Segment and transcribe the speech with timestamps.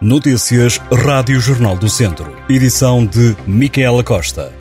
[0.00, 2.36] Notícias Rádio Jornal do Centro.
[2.48, 4.52] Edição de Micaela Costa.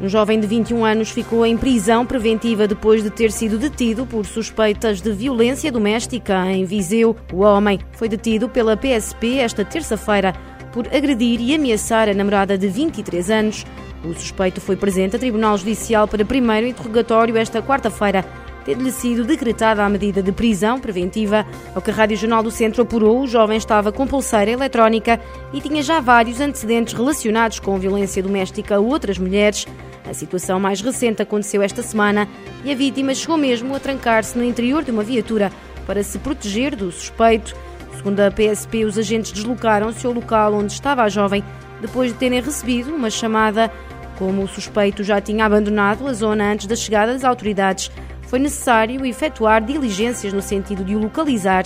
[0.00, 4.24] Um jovem de 21 anos ficou em prisão preventiva depois de ter sido detido por
[4.24, 7.14] suspeitas de violência doméstica em Viseu.
[7.32, 10.32] O homem foi detido pela PSP esta terça-feira
[10.72, 13.66] por agredir e ameaçar a namorada de 23 anos.
[14.04, 18.24] O suspeito foi presente a Tribunal Judicial para primeiro interrogatório esta quarta-feira,
[18.64, 21.46] tendo-lhe sido decretada a medida de prisão preventiva.
[21.74, 25.20] Ao que a Rádio Jornal do Centro apurou, o jovem estava com pulseira eletrónica
[25.52, 29.66] e tinha já vários antecedentes relacionados com violência doméstica a outras mulheres.
[30.08, 32.26] A situação mais recente aconteceu esta semana
[32.64, 35.52] e a vítima chegou mesmo a trancar-se no interior de uma viatura
[35.86, 37.54] para se proteger do suspeito.
[37.96, 41.44] Segundo a PSP, os agentes deslocaram-se ao local onde estava a jovem
[41.80, 43.70] depois de terem recebido uma chamada.
[44.18, 47.90] Como o suspeito já tinha abandonado a zona antes da chegada das autoridades,
[48.22, 51.64] foi necessário efetuar diligências no sentido de o localizar.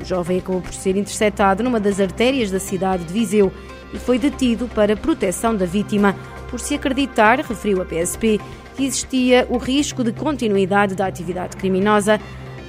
[0.00, 3.52] O jovem acabou por ser interceptado numa das artérias da cidade de Viseu
[3.92, 6.14] e foi detido para proteção da vítima,
[6.50, 8.40] por se acreditar, referiu a PSP,
[8.76, 12.20] que existia o risco de continuidade da atividade criminosa.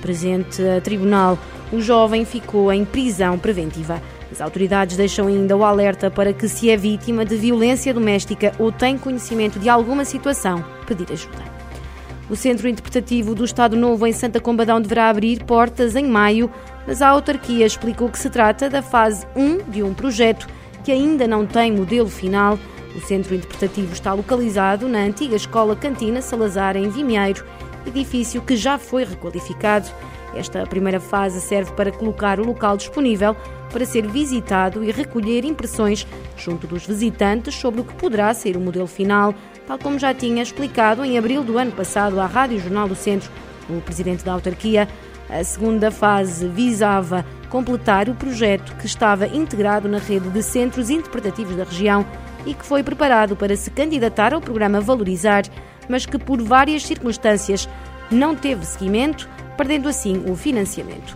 [0.05, 1.35] Presente a tribunal,
[1.73, 3.99] o jovem ficou em prisão preventiva.
[4.31, 8.71] As autoridades deixam ainda o alerta para que, se é vítima de violência doméstica ou
[8.71, 11.43] tem conhecimento de alguma situação, pedir ajuda.
[12.29, 16.51] O Centro Interpretativo do Estado Novo em Santa Combadão deverá abrir portas em maio,
[16.85, 20.47] mas a autarquia explicou que se trata da fase 1 de um projeto
[20.83, 22.59] que ainda não tem modelo final.
[22.95, 27.43] O Centro Interpretativo está localizado na antiga Escola Cantina Salazar, em Vimieiro,
[27.85, 29.87] edifício que já foi requalificado.
[30.35, 33.35] Esta primeira fase serve para colocar o local disponível
[33.71, 36.05] para ser visitado e recolher impressões
[36.37, 39.33] junto dos visitantes sobre o que poderá ser o modelo final,
[39.65, 43.31] tal como já tinha explicado em abril do ano passado à Rádio Jornal do Centro
[43.69, 44.87] o presidente da autarquia.
[45.29, 51.55] A segunda fase visava completar o projeto que estava integrado na rede de centros interpretativos
[51.55, 52.05] da região
[52.45, 55.43] e que foi preparado para se candidatar ao programa Valorizar,
[55.87, 57.67] mas que por várias circunstâncias
[58.11, 61.15] não teve seguimento perdendo assim o financiamento.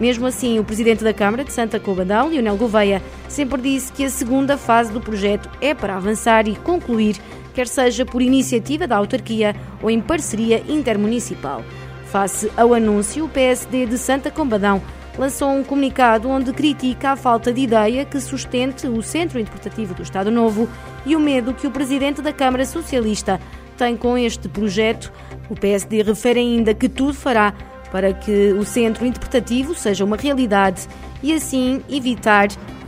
[0.00, 4.10] Mesmo assim, o presidente da Câmara de Santa Cobadão, Leonel Gouveia, sempre disse que a
[4.10, 7.16] segunda fase do projeto é para avançar e concluir,
[7.54, 11.62] quer seja por iniciativa da autarquia ou em parceria intermunicipal.
[12.06, 14.82] Face ao anúncio, o PSD de Santa Combadão
[15.16, 20.02] lançou um comunicado onde critica a falta de ideia que sustente o Centro Interpretativo do
[20.02, 20.68] Estado Novo
[21.04, 23.40] e o medo que o presidente da Câmara Socialista
[23.82, 25.12] tem com este projeto.
[25.50, 27.52] O PSD refere ainda que tudo fará
[27.90, 30.86] para que o centro interpretativo seja uma realidade
[31.20, 32.46] e assim evitar,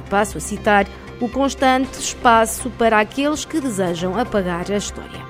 [0.08, 0.86] passo a citar,
[1.20, 5.20] o constante espaço para aqueles que desejam apagar a história.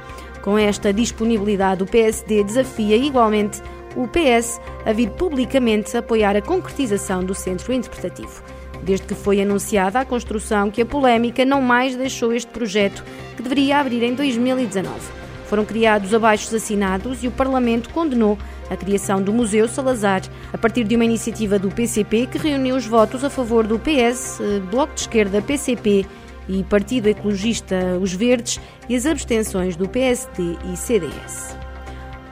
[0.43, 3.63] Com esta disponibilidade, o PSD desafia igualmente
[3.97, 8.43] o PS a vir publicamente apoiar a concretização do centro interpretativo.
[8.83, 13.03] Desde que foi anunciada a construção, que a polémica não mais deixou este projeto,
[13.35, 15.24] que deveria abrir em 2019.
[15.47, 18.39] Foram criados abaixos assinados e o Parlamento condenou
[18.71, 20.23] a criação do Museu Salazar
[20.53, 24.41] a partir de uma iniciativa do PCP que reuniu os votos a favor do PS,
[24.71, 26.07] Bloco de Esquerda, PCP
[26.49, 31.57] e Partido Ecologista Os Verdes e as abstenções do PSD e CDS.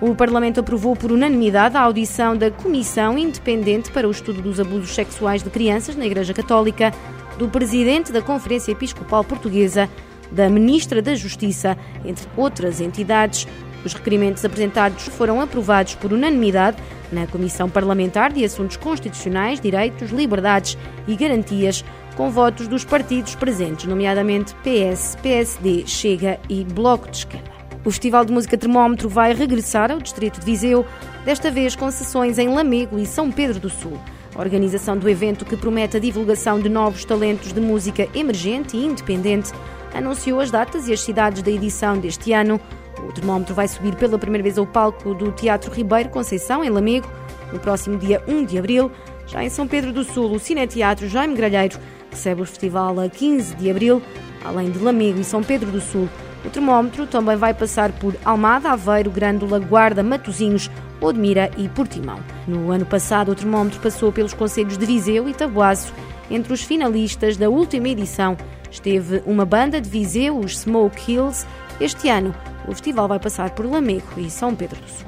[0.00, 4.94] O Parlamento aprovou por unanimidade a audição da Comissão Independente para o Estudo dos Abusos
[4.94, 6.92] Sexuais de Crianças na Igreja Católica,
[7.38, 9.88] do Presidente da Conferência Episcopal Portuguesa,
[10.32, 13.46] da Ministra da Justiça, entre outras entidades.
[13.84, 16.76] Os requerimentos apresentados foram aprovados por unanimidade
[17.10, 21.84] na Comissão Parlamentar de Assuntos Constitucionais, Direitos, Liberdades e Garantias,
[22.16, 27.50] com votos dos partidos presentes, nomeadamente PS, PSD, Chega e Bloco de Esquerda.
[27.84, 30.86] O Festival de Música Termómetro vai regressar ao Distrito de Viseu,
[31.24, 33.98] desta vez com sessões em Lamego e São Pedro do Sul.
[34.34, 38.86] A organização do evento, que promete a divulgação de novos talentos de música emergente e
[38.86, 39.52] independente,
[39.94, 42.60] anunciou as datas e as cidades da edição deste ano.
[42.98, 47.08] O termómetro vai subir pela primeira vez ao palco do Teatro Ribeiro Conceição, em Lamego,
[47.52, 48.90] no próximo dia 1 de abril.
[49.26, 51.78] Já em São Pedro do Sul, o Cineteatro Jaime Gralheiro
[52.10, 54.02] recebe o festival a 15 de abril,
[54.44, 56.08] além de Lamego e São Pedro do Sul.
[56.44, 62.18] O termómetro também vai passar por Almada, Aveiro, Grândola, Guarda, Matosinhos, Odmira e Portimão.
[62.46, 65.92] No ano passado, o termómetro passou pelos conselhos de Viseu e Tabuaço.
[66.30, 68.36] Entre os finalistas da última edição
[68.72, 71.46] esteve uma banda de Viseu, os Smoke Hills.
[71.80, 72.34] Este ano,
[72.66, 75.06] o festival vai passar por Lamego e São Pedro do Sul.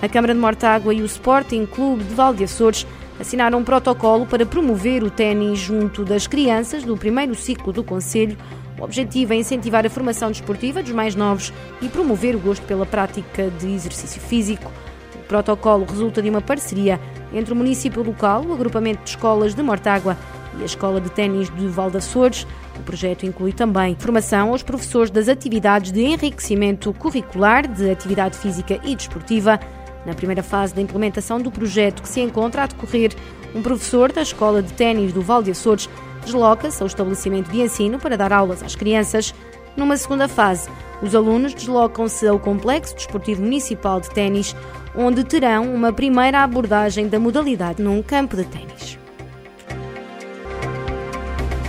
[0.00, 2.86] A Câmara de Mortágua e o Sporting Clube de Valde Açores
[3.18, 8.36] assinaram um protocolo para promover o ténis junto das crianças do primeiro ciclo do Conselho.
[8.78, 12.84] O objetivo é incentivar a formação desportiva dos mais novos e promover o gosto pela
[12.84, 14.70] prática de exercício físico.
[15.14, 17.00] O protocolo resulta de uma parceria
[17.32, 20.18] entre o município local, o agrupamento de escolas de Mortágua
[20.58, 22.46] e a Escola de Ténis de Valdaçores.
[22.78, 28.80] O projeto inclui também formação aos professores das atividades de enriquecimento curricular, de atividade física
[28.84, 29.58] e desportiva.
[30.04, 33.12] Na primeira fase da implementação do projeto, que se encontra a decorrer,
[33.54, 35.88] um professor da Escola de Ténis do Val de Açores
[36.24, 39.34] desloca-se ao estabelecimento de ensino para dar aulas às crianças.
[39.76, 40.68] Numa segunda fase,
[41.02, 44.54] os alunos deslocam-se ao Complexo Desportivo Municipal de Ténis,
[44.94, 49.01] onde terão uma primeira abordagem da modalidade num campo de ténis.